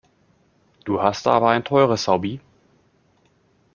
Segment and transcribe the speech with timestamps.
[0.83, 2.39] Du hast da aber ein teures Hobby.